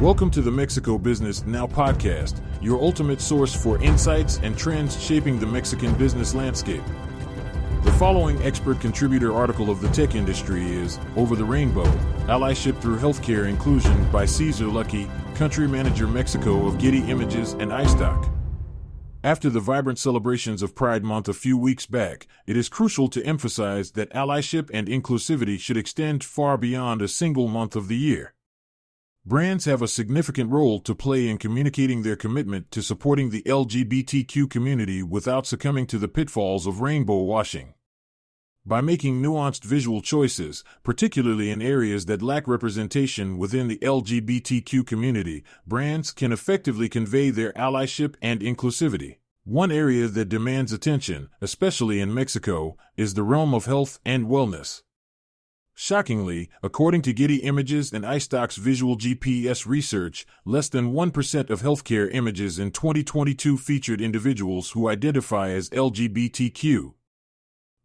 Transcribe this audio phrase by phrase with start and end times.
[0.00, 5.40] Welcome to the Mexico Business Now podcast, your ultimate source for insights and trends shaping
[5.40, 6.82] the Mexican business landscape.
[7.82, 11.86] The following expert contributor article of the tech industry is Over the Rainbow
[12.26, 18.30] Allyship Through Healthcare Inclusion by Cesar Luckie, Country Manager Mexico of Getty Images and iStock.
[19.24, 23.24] After the vibrant celebrations of Pride Month a few weeks back, it is crucial to
[23.24, 28.34] emphasize that allyship and inclusivity should extend far beyond a single month of the year.
[29.28, 34.48] Brands have a significant role to play in communicating their commitment to supporting the LGBTQ
[34.48, 37.74] community without succumbing to the pitfalls of rainbow washing.
[38.64, 45.42] By making nuanced visual choices, particularly in areas that lack representation within the LGBTQ community,
[45.66, 49.16] brands can effectively convey their allyship and inclusivity.
[49.42, 54.82] One area that demands attention, especially in Mexico, is the realm of health and wellness.
[55.78, 62.08] Shockingly, according to Getty Images and iStock's visual GPS research, less than 1% of healthcare
[62.14, 66.94] images in 2022 featured individuals who identify as LGBTQ.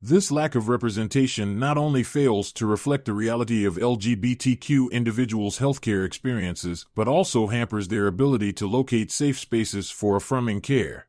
[0.02, 6.06] This lack of representation not only fails to reflect the reality of LGBTQ individuals' healthcare
[6.06, 11.08] experiences, but also hampers their ability to locate safe spaces for affirming care.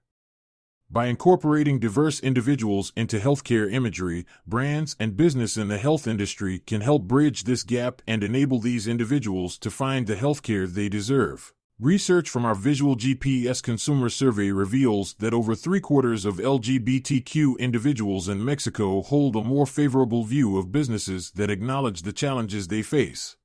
[0.93, 6.83] By incorporating diverse individuals into healthcare imagery, brands and business in the health industry can
[6.83, 11.55] help bridge this gap and enable these individuals to find the healthcare they deserve.
[11.81, 18.29] Research from our Visual GPS consumer survey reveals that over three quarters of LGBTQ individuals
[18.29, 23.39] in Mexico hold a more favorable view of businesses that acknowledge the challenges they face.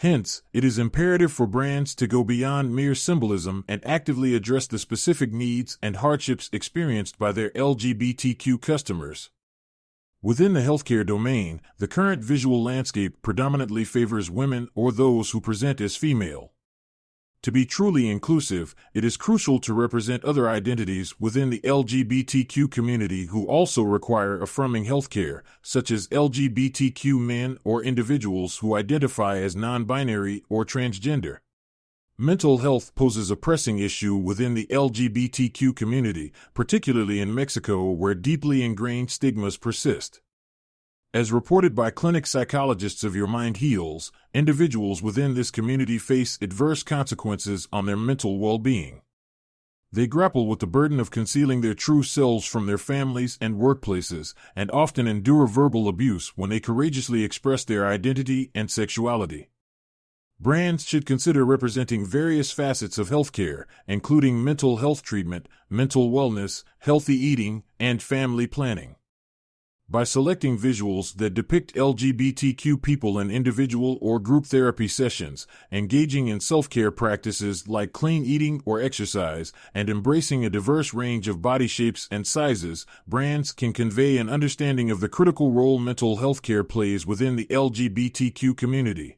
[0.00, 4.78] Hence, it is imperative for brands to go beyond mere symbolism and actively address the
[4.78, 9.30] specific needs and hardships experienced by their LGBTQ customers.
[10.22, 15.80] Within the healthcare domain, the current visual landscape predominantly favors women or those who present
[15.80, 16.52] as female.
[17.42, 23.26] To be truly inclusive, it is crucial to represent other identities within the LGBTQ community
[23.26, 29.84] who also require affirming healthcare, such as LGBTQ men or individuals who identify as non
[29.84, 31.38] binary or transgender.
[32.18, 38.64] Mental health poses a pressing issue within the LGBTQ community, particularly in Mexico where deeply
[38.64, 40.20] ingrained stigmas persist.
[41.14, 46.82] As reported by clinic psychologists of Your Mind Heals, individuals within this community face adverse
[46.82, 49.00] consequences on their mental well being.
[49.90, 54.34] They grapple with the burden of concealing their true selves from their families and workplaces,
[54.54, 59.48] and often endure verbal abuse when they courageously express their identity and sexuality.
[60.38, 67.16] Brands should consider representing various facets of healthcare, including mental health treatment, mental wellness, healthy
[67.16, 68.96] eating, and family planning.
[69.90, 76.40] By selecting visuals that depict LGBTQ people in individual or group therapy sessions, engaging in
[76.40, 81.66] self care practices like clean eating or exercise, and embracing a diverse range of body
[81.66, 86.64] shapes and sizes, brands can convey an understanding of the critical role mental health care
[86.64, 89.17] plays within the LGBTQ community.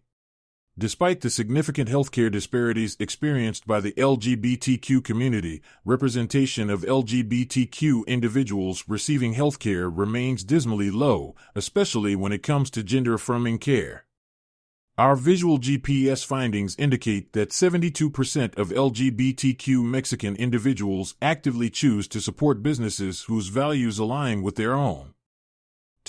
[0.79, 9.35] Despite the significant healthcare disparities experienced by the LGBTQ community, representation of LGBTQ individuals receiving
[9.35, 14.07] healthcare remains dismally low, especially when it comes to gender affirming care.
[14.97, 22.63] Our visual GPS findings indicate that 72% of LGBTQ Mexican individuals actively choose to support
[22.63, 25.15] businesses whose values align with their own.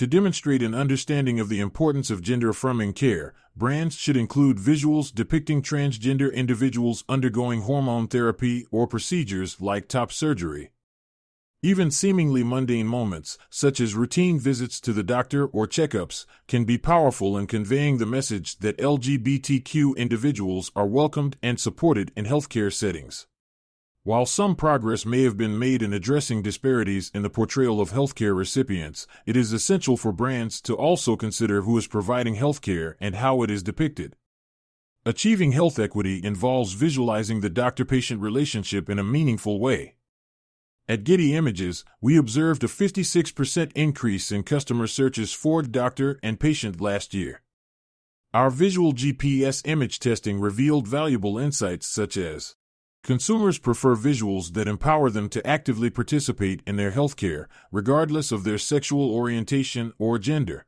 [0.01, 5.13] To demonstrate an understanding of the importance of gender affirming care, brands should include visuals
[5.13, 10.72] depicting transgender individuals undergoing hormone therapy or procedures like top surgery.
[11.62, 16.79] Even seemingly mundane moments, such as routine visits to the doctor or checkups, can be
[16.79, 23.28] powerful in conveying the message that LGBTQ individuals are welcomed and supported in healthcare settings.
[24.03, 28.35] While some progress may have been made in addressing disparities in the portrayal of healthcare
[28.35, 33.44] recipients, it is essential for brands to also consider who is providing healthcare and how
[33.44, 34.16] it is depicted.
[35.06, 39.98] Achieving health equity involves visualizing the doctor patient relationship in a meaningful way.
[40.89, 46.81] At Getty Images, we observed a 56% increase in customer searches for doctor and patient
[46.81, 47.44] last year.
[48.33, 52.56] Our visual GPS image testing revealed valuable insights such as
[53.03, 58.59] Consumers prefer visuals that empower them to actively participate in their healthcare, regardless of their
[58.59, 60.68] sexual orientation or gender.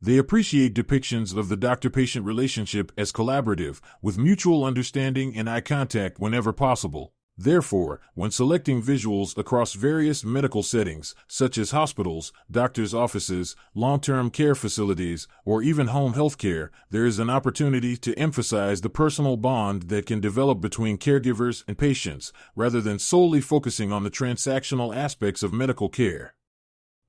[0.00, 5.60] They appreciate depictions of the doctor patient relationship as collaborative, with mutual understanding and eye
[5.60, 7.14] contact whenever possible.
[7.38, 14.30] Therefore, when selecting visuals across various medical settings, such as hospitals, doctors' offices, long term
[14.30, 19.36] care facilities, or even home health care, there is an opportunity to emphasize the personal
[19.36, 24.96] bond that can develop between caregivers and patients, rather than solely focusing on the transactional
[24.96, 26.34] aspects of medical care.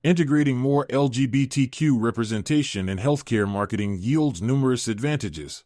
[0.03, 5.63] Integrating more LGBTQ representation in healthcare marketing yields numerous advantages.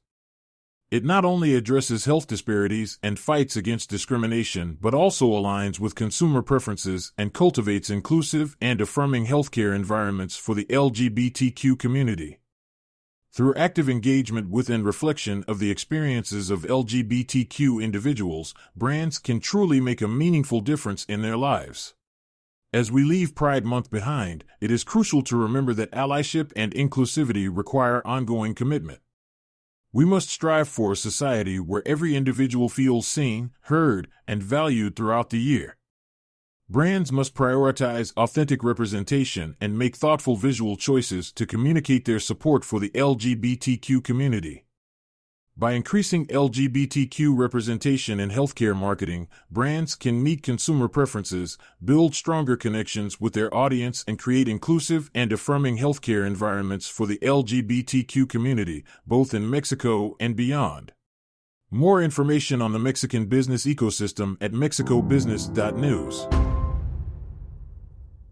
[0.92, 6.42] It not only addresses health disparities and fights against discrimination, but also aligns with consumer
[6.42, 12.40] preferences and cultivates inclusive and affirming healthcare environments for the LGBTQ community.
[13.32, 19.80] Through active engagement with and reflection of the experiences of LGBTQ individuals, brands can truly
[19.80, 21.94] make a meaningful difference in their lives.
[22.74, 27.50] As we leave Pride Month behind, it is crucial to remember that allyship and inclusivity
[27.50, 29.00] require ongoing commitment.
[29.94, 35.32] We must strive for a society where every individual feels seen, heard, and valued throughout
[35.32, 35.76] the year.
[36.70, 42.80] Brands must prioritize authentic representation and make thoughtful visual choices to communicate their support for
[42.80, 44.64] the LGBTQ community.
[45.62, 53.22] By increasing LGBTQ representation in healthcare marketing, brands can meet consumer preferences, build stronger connections
[53.22, 59.36] with their audience, and create inclusive and affirming healthcare environments for the LGBTQ community, both
[59.36, 60.94] in Mexico and beyond.
[61.70, 66.51] More information on the Mexican business ecosystem at mexicobusiness.news.